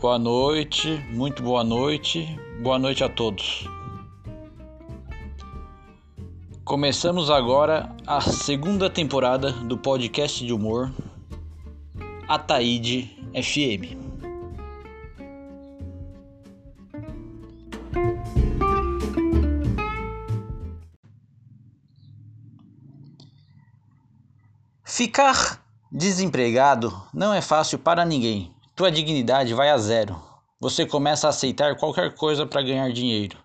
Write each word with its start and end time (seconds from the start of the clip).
Boa 0.00 0.16
noite, 0.16 1.04
muito 1.10 1.42
boa 1.42 1.64
noite, 1.64 2.24
boa 2.62 2.78
noite 2.78 3.02
a 3.02 3.08
todos. 3.08 3.66
Começamos 6.64 7.32
agora 7.32 7.92
a 8.06 8.20
segunda 8.20 8.88
temporada 8.88 9.50
do 9.50 9.76
podcast 9.76 10.46
de 10.46 10.52
humor 10.52 10.94
Ataíde 12.28 13.10
FM. 13.34 13.98
Ficar 24.84 25.60
desempregado 25.90 26.96
não 27.12 27.34
é 27.34 27.40
fácil 27.40 27.80
para 27.80 28.04
ninguém. 28.04 28.56
Tua 28.78 28.92
dignidade 28.92 29.52
vai 29.54 29.70
a 29.70 29.76
zero. 29.76 30.22
Você 30.60 30.86
começa 30.86 31.26
a 31.26 31.30
aceitar 31.30 31.74
qualquer 31.74 32.14
coisa 32.14 32.46
para 32.46 32.62
ganhar 32.62 32.92
dinheiro. 32.92 33.36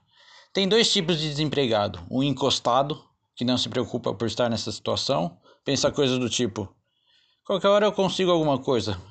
Tem 0.54 0.68
dois 0.68 0.94
tipos 0.94 1.20
de 1.20 1.28
desempregado: 1.28 2.00
o 2.08 2.24
encostado, 2.24 3.04
que 3.36 3.44
não 3.44 3.58
se 3.58 3.68
preocupa 3.68 4.14
por 4.14 4.28
estar 4.28 4.48
nessa 4.48 4.72
situação, 4.72 5.36
pensa 5.66 5.92
coisas 5.92 6.20
do 6.20 6.30
tipo: 6.30 6.72
qualquer 7.44 7.70
hora 7.70 7.88
eu 7.88 7.92
consigo 7.92 8.30
alguma 8.30 8.60
coisa. 8.60 9.02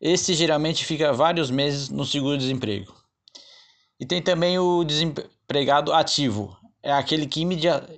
Esse 0.00 0.34
geralmente 0.34 0.84
fica 0.84 1.12
vários 1.12 1.50
meses 1.50 1.88
no 1.88 2.06
seguro-desemprego. 2.06 2.94
E 3.98 4.06
tem 4.06 4.22
também 4.22 4.60
o 4.60 4.84
desempregado 4.84 5.92
ativo, 5.92 6.56
é 6.80 6.92
aquele 6.92 7.26
que 7.26 7.44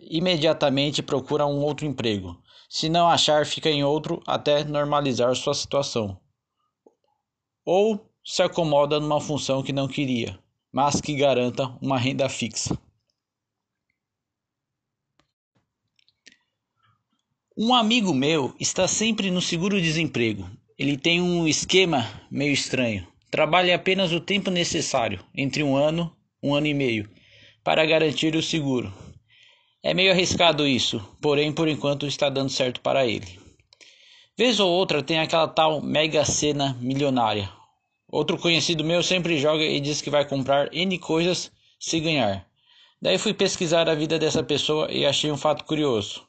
imediatamente 0.09 1.03
procura 1.03 1.45
um 1.45 1.63
outro 1.63 1.85
emprego. 1.85 2.35
Se 2.67 2.89
não 2.89 3.11
achar, 3.11 3.45
fica 3.45 3.69
em 3.69 3.85
outro 3.85 4.23
até 4.27 4.65
normalizar 4.65 5.37
sua 5.37 5.53
situação. 5.53 6.19
Ou 7.71 8.11
se 8.25 8.43
acomoda 8.43 8.99
numa 8.99 9.21
função 9.21 9.63
que 9.63 9.75
não 9.75 9.87
queria, 9.87 10.39
mas 10.73 11.03
que 11.03 11.15
garanta 11.15 11.67
uma 11.83 11.99
renda 11.99 12.27
fixa. 12.27 12.79
Um 17.55 17.75
amigo 17.75 18.15
meu 18.15 18.57
está 18.59 18.89
sempre 18.89 19.31
no 19.31 19.43
seguro-desemprego. 19.43 20.49
Ele 20.79 20.97
tem 20.97 21.21
um 21.21 21.47
esquema 21.47 22.09
meio 22.31 22.55
estranho. 22.55 23.07
Trabalha 23.31 23.77
apenas 23.77 24.13
o 24.13 24.21
tempo 24.21 24.51
necessário, 24.51 25.23
entre 25.35 25.63
um 25.63 25.77
ano, 25.77 26.17
um 26.43 26.55
ano 26.55 26.69
e 26.69 26.73
meio, 26.73 27.07
para 27.63 27.85
garantir 27.85 28.35
o 28.35 28.43
seguro. 28.43 28.91
É 29.83 29.93
meio 29.93 30.11
arriscado 30.11 30.67
isso, 30.67 31.07
porém 31.21 31.53
por 31.53 31.69
enquanto 31.69 32.07
está 32.07 32.31
dando 32.31 32.49
certo 32.49 32.81
para 32.81 33.07
ele. 33.07 33.39
Vez 34.39 34.59
ou 34.59 34.71
outra 34.71 35.03
tem 35.03 35.19
aquela 35.19 35.47
tal 35.47 35.83
mega 35.83 36.25
cena 36.25 36.75
milionária. 36.81 37.58
Outro 38.11 38.39
conhecido 38.39 38.83
meu 38.83 39.03
sempre 39.03 39.39
joga 39.39 39.63
e 39.63 39.79
diz 39.81 40.01
que 40.01 40.09
vai 40.09 40.25
comprar 40.25 40.73
N 40.73 40.99
coisas 40.99 41.53
se 41.79 42.01
ganhar. 42.01 42.47
Daí 43.01 43.19
fui 43.19 43.35
pesquisar 43.35 43.89
a 43.89 43.95
vida 43.95 44.19
dessa 44.19 44.43
pessoa 44.43 44.91
e 44.91 45.05
achei 45.05 45.31
um 45.31 45.37
fato 45.37 45.65
curioso. 45.65 46.27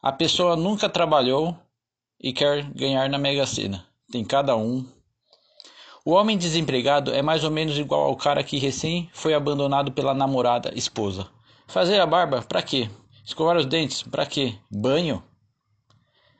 A 0.00 0.12
pessoa 0.12 0.56
nunca 0.56 0.88
trabalhou 0.88 1.56
e 2.20 2.32
quer 2.32 2.62
ganhar 2.70 3.08
na 3.08 3.18
Mega 3.18 3.44
Sena. 3.44 3.84
Tem 4.10 4.24
cada 4.24 4.56
um. 4.56 4.86
O 6.04 6.12
homem 6.12 6.38
desempregado 6.38 7.12
é 7.12 7.20
mais 7.20 7.42
ou 7.42 7.50
menos 7.50 7.76
igual 7.76 8.02
ao 8.02 8.16
cara 8.16 8.44
que 8.44 8.58
recém 8.58 9.10
foi 9.12 9.34
abandonado 9.34 9.90
pela 9.90 10.14
namorada 10.14 10.72
esposa. 10.76 11.28
Fazer 11.66 11.98
a 11.98 12.06
barba, 12.06 12.40
pra 12.42 12.62
quê? 12.62 12.88
Escovar 13.24 13.56
os 13.56 13.66
dentes, 13.66 14.04
pra 14.04 14.24
quê? 14.24 14.54
Banho? 14.70 15.20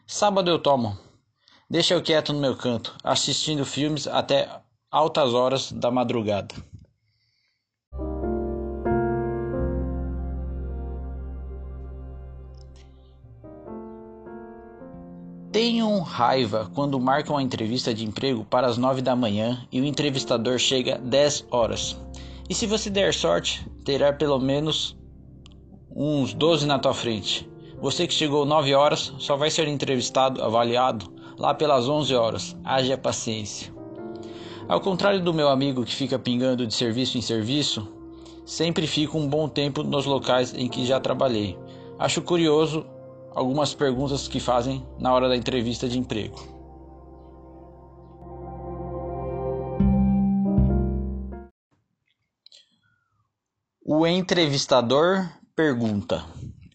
Sábado 0.07 0.49
eu 0.49 0.61
tomo. 0.61 0.97
Deixa 1.69 1.95
eu 1.95 2.01
quieto 2.01 2.33
no 2.33 2.39
meu 2.39 2.57
canto, 2.57 2.95
assistindo 3.03 3.67
filmes 3.67 4.07
até 4.07 4.49
altas 4.91 5.35
horas 5.35 5.73
da 5.73 5.91
madrugada. 5.91 6.55
Tenho 15.53 16.01
raiva 16.01 16.71
quando 16.75 17.01
marcam 17.01 17.37
uma 17.37 17.43
entrevista 17.43 17.95
de 17.95 18.05
emprego 18.05 18.45
para 18.45 18.67
as 18.67 18.77
9 18.77 19.01
da 19.01 19.17
manhã 19.17 19.67
e 19.73 19.81
o 19.81 19.85
entrevistador 19.85 20.59
chega 20.59 20.99
10 20.99 21.47
horas. 21.51 21.97
E 22.49 22.55
se 22.55 22.67
você 22.67 22.91
der 22.91 23.15
sorte, 23.15 23.67
terá 23.85 24.13
pelo 24.13 24.39
menos 24.39 24.97
uns 25.91 26.35
12 26.35 26.67
na 26.67 26.79
tua 26.79 26.93
frente. 26.93 27.49
Você 27.81 28.07
que 28.07 28.15
chegou 28.15 28.45
9 28.45 28.75
horas 28.75 29.15
só 29.19 29.37
vai 29.37 29.51
ser 29.51 29.67
entrevistado, 29.67 30.43
avaliado 30.43 31.13
lá 31.39 31.55
pelas 31.55 31.89
11 31.89 32.15
horas. 32.15 32.57
Haja 32.63 32.99
paciência. 32.99 33.76
Ao 34.69 34.81
contrário 34.81 35.23
do 35.23 35.33
meu 35.33 35.49
amigo 35.49 35.85
que 35.85 35.95
fica 35.95 36.19
pingando 36.19 36.67
de 36.67 36.75
serviço 36.75 37.17
em 37.17 37.23
serviço, 37.23 37.89
sempre 38.45 38.87
fico 38.87 39.17
um 39.19 39.29
bom 39.29 39.49
tempo 39.49 39.83
nos 39.83 40.07
locais 40.07 40.53
em 40.55 40.69
que 40.69 40.85
já 40.85 40.99
trabalhei. 40.99 41.59
Acho 41.99 42.21
curioso 42.23 42.85
algumas 43.35 43.75
perguntas 43.75 44.27
que 44.27 44.41
fazem 44.41 44.85
na 44.99 45.13
hora 45.15 45.29
da 45.29 45.37
entrevista 45.37 45.89
de 45.89 45.99
emprego. 45.99 46.37
O 53.85 54.07
entrevistador 54.07 55.29
Pergunta: 55.57 56.23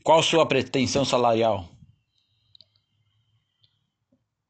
Qual 0.03 0.23
sua 0.23 0.43
pretensão 0.43 1.05
salarial? 1.05 1.69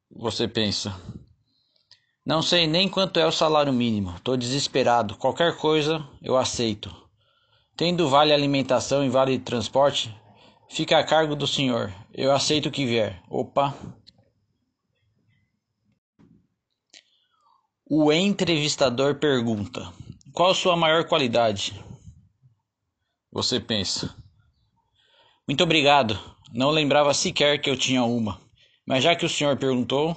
Você 0.09 0.47
pensa: 0.47 0.95
Não 2.25 2.41
sei 2.41 2.67
nem 2.67 2.87
quanto 2.87 3.19
é 3.19 3.25
o 3.25 3.31
salário 3.31 3.73
mínimo. 3.73 4.15
Estou 4.15 4.37
desesperado. 4.37 5.15
Qualquer 5.17 5.57
coisa 5.57 6.07
eu 6.21 6.37
aceito. 6.37 6.95
Tendo 7.75 8.09
vale 8.09 8.33
alimentação 8.33 9.03
e 9.03 9.09
vale 9.09 9.39
transporte, 9.39 10.15
fica 10.69 10.99
a 10.99 11.03
cargo 11.03 11.35
do 11.35 11.47
senhor. 11.47 11.93
Eu 12.13 12.31
aceito 12.31 12.67
o 12.67 12.71
que 12.71 12.85
vier. 12.85 13.21
Opa. 13.29 13.75
O 17.89 18.11
entrevistador 18.11 19.15
pergunta: 19.15 19.91
Qual 20.31 20.53
sua 20.53 20.75
maior 20.75 21.05
qualidade? 21.05 21.83
Você 23.31 23.59
pensa: 23.59 24.15
muito 25.51 25.65
obrigado. 25.65 26.17
Não 26.53 26.69
lembrava 26.69 27.13
sequer 27.13 27.59
que 27.59 27.69
eu 27.69 27.75
tinha 27.75 28.05
uma. 28.05 28.39
Mas 28.85 29.03
já 29.03 29.15
que 29.15 29.25
o 29.25 29.29
senhor 29.29 29.57
perguntou, 29.57 30.15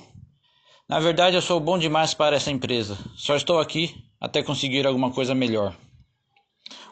na 0.88 1.00
verdade 1.00 1.36
eu 1.36 1.42
sou 1.42 1.58
bom 1.58 1.78
demais 1.78 2.14
para 2.14 2.36
essa 2.36 2.50
empresa. 2.50 2.98
Só 3.16 3.36
estou 3.36 3.58
aqui 3.58 3.94
até 4.20 4.42
conseguir 4.42 4.86
alguma 4.86 5.10
coisa 5.10 5.34
melhor. 5.34 5.76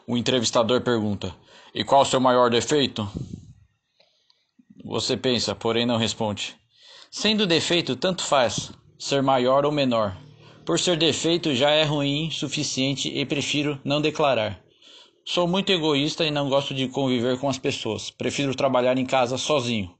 O 0.07 0.17
entrevistador 0.17 0.81
pergunta: 0.81 1.33
E 1.73 1.83
qual 1.83 2.01
o 2.01 2.05
seu 2.05 2.19
maior 2.19 2.49
defeito? 2.49 3.07
Você 4.83 5.15
pensa, 5.15 5.55
porém 5.55 5.85
não 5.85 5.97
responde. 5.97 6.55
Sendo 7.09 7.47
defeito, 7.47 7.95
tanto 7.95 8.23
faz, 8.23 8.71
ser 8.99 9.21
maior 9.21 9.65
ou 9.65 9.71
menor. 9.71 10.17
Por 10.65 10.79
ser 10.79 10.97
defeito 10.97 11.53
já 11.53 11.69
é 11.71 11.83
ruim 11.83 12.31
suficiente 12.31 13.09
e 13.09 13.25
prefiro 13.25 13.79
não 13.83 14.01
declarar. 14.01 14.61
Sou 15.25 15.47
muito 15.47 15.71
egoísta 15.71 16.25
e 16.25 16.31
não 16.31 16.49
gosto 16.49 16.73
de 16.73 16.87
conviver 16.89 17.39
com 17.39 17.47
as 17.47 17.57
pessoas. 17.57 18.11
Prefiro 18.11 18.55
trabalhar 18.55 18.97
em 18.97 19.05
casa 19.05 19.37
sozinho. 19.37 19.93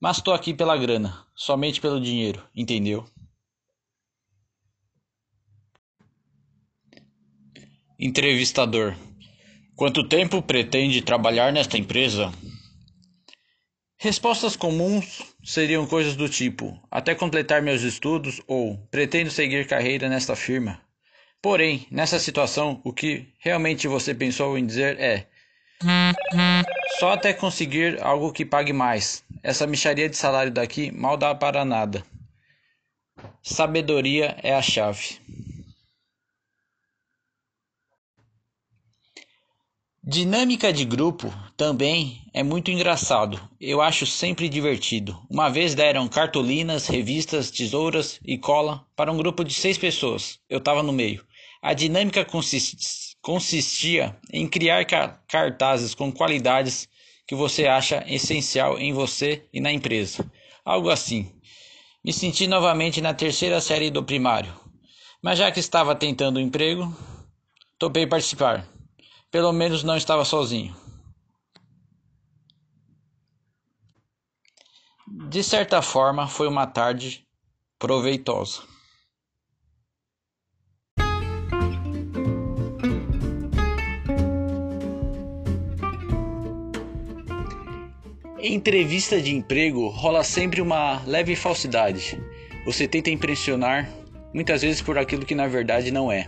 Mas 0.00 0.18
estou 0.18 0.32
aqui 0.32 0.54
pela 0.54 0.76
grana, 0.76 1.26
somente 1.34 1.80
pelo 1.80 2.00
dinheiro, 2.00 2.42
entendeu? 2.54 3.04
Entrevistador: 7.98 8.94
Quanto 9.74 10.06
tempo 10.06 10.42
pretende 10.42 11.00
trabalhar 11.00 11.50
nesta 11.50 11.78
empresa? 11.78 12.30
Respostas 13.96 14.54
comuns 14.54 15.22
seriam 15.42 15.86
coisas 15.86 16.14
do 16.14 16.28
tipo: 16.28 16.78
até 16.90 17.14
completar 17.14 17.62
meus 17.62 17.80
estudos 17.80 18.42
ou 18.46 18.76
pretendo 18.90 19.30
seguir 19.30 19.66
carreira 19.66 20.10
nesta 20.10 20.36
firma. 20.36 20.78
Porém, 21.40 21.86
nessa 21.90 22.18
situação, 22.18 22.82
o 22.84 22.92
que 22.92 23.28
realmente 23.38 23.88
você 23.88 24.14
pensou 24.14 24.58
em 24.58 24.66
dizer 24.66 25.00
é: 25.00 25.26
só 26.98 27.12
até 27.12 27.32
conseguir 27.32 28.02
algo 28.02 28.30
que 28.30 28.44
pague 28.44 28.74
mais. 28.74 29.24
Essa 29.42 29.66
micharia 29.66 30.08
de 30.08 30.16
salário 30.18 30.52
daqui 30.52 30.90
mal 30.90 31.16
dá 31.16 31.34
para 31.34 31.64
nada. 31.64 32.04
Sabedoria 33.42 34.36
é 34.42 34.54
a 34.54 34.60
chave. 34.60 35.18
Dinâmica 40.16 40.72
de 40.72 40.86
grupo 40.86 41.30
também 41.58 42.22
é 42.32 42.42
muito 42.42 42.70
engraçado. 42.70 43.38
Eu 43.60 43.82
acho 43.82 44.06
sempre 44.06 44.48
divertido. 44.48 45.20
Uma 45.28 45.50
vez 45.50 45.74
deram 45.74 46.08
cartolinas, 46.08 46.86
revistas, 46.86 47.50
tesouras 47.50 48.18
e 48.24 48.38
cola 48.38 48.82
para 48.96 49.12
um 49.12 49.18
grupo 49.18 49.44
de 49.44 49.52
seis 49.52 49.76
pessoas. 49.76 50.38
Eu 50.48 50.56
estava 50.56 50.82
no 50.82 50.90
meio. 50.90 51.22
A 51.60 51.74
dinâmica 51.74 52.26
consistia 53.20 54.16
em 54.32 54.48
criar 54.48 54.86
cartazes 55.28 55.94
com 55.94 56.10
qualidades 56.10 56.88
que 57.28 57.34
você 57.34 57.66
acha 57.66 58.02
essencial 58.08 58.78
em 58.78 58.94
você 58.94 59.44
e 59.52 59.60
na 59.60 59.70
empresa. 59.70 60.24
Algo 60.64 60.88
assim. 60.88 61.30
Me 62.02 62.10
senti 62.10 62.46
novamente 62.46 63.02
na 63.02 63.12
terceira 63.12 63.60
série 63.60 63.90
do 63.90 64.02
primário. 64.02 64.54
Mas 65.22 65.38
já 65.38 65.52
que 65.52 65.60
estava 65.60 65.94
tentando 65.94 66.38
um 66.38 66.42
emprego, 66.42 66.90
topei 67.78 68.06
participar. 68.06 68.75
Pelo 69.36 69.52
menos 69.52 69.82
não 69.82 69.98
estava 69.98 70.24
sozinho. 70.24 70.74
De 75.28 75.44
certa 75.44 75.82
forma, 75.82 76.26
foi 76.26 76.48
uma 76.48 76.66
tarde 76.66 77.22
proveitosa. 77.78 78.62
Em 88.38 88.54
entrevista 88.54 89.20
de 89.20 89.36
emprego 89.36 89.88
rola 89.88 90.24
sempre 90.24 90.62
uma 90.62 91.02
leve 91.04 91.36
falsidade. 91.36 92.18
Você 92.64 92.88
tenta 92.88 93.10
impressionar, 93.10 93.86
muitas 94.32 94.62
vezes 94.62 94.80
por 94.80 94.96
aquilo 94.96 95.26
que 95.26 95.34
na 95.34 95.46
verdade 95.46 95.90
não 95.90 96.10
é. 96.10 96.26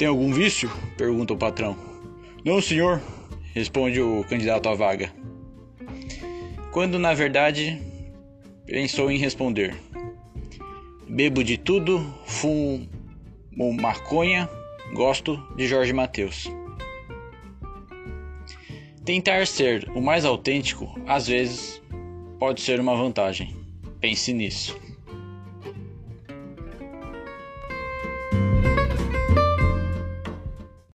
Tem 0.00 0.08
algum 0.08 0.32
vício? 0.32 0.70
pergunta 0.96 1.34
o 1.34 1.36
patrão. 1.36 1.76
Não, 2.42 2.58
senhor, 2.62 3.02
responde 3.52 4.00
o 4.00 4.24
candidato 4.24 4.66
à 4.70 4.74
vaga. 4.74 5.12
Quando 6.72 6.98
na 6.98 7.12
verdade 7.12 7.78
pensou 8.64 9.10
em 9.10 9.18
responder: 9.18 9.76
Bebo 11.06 11.44
de 11.44 11.58
tudo, 11.58 12.00
fumo 12.24 12.88
maconha, 13.78 14.48
gosto 14.94 15.36
de 15.54 15.68
Jorge 15.68 15.92
Mateus. 15.92 16.50
Tentar 19.04 19.46
ser 19.46 19.86
o 19.94 20.00
mais 20.00 20.24
autêntico, 20.24 20.98
às 21.06 21.26
vezes, 21.26 21.82
pode 22.38 22.62
ser 22.62 22.80
uma 22.80 22.96
vantagem. 22.96 23.54
Pense 24.00 24.32
nisso. 24.32 24.80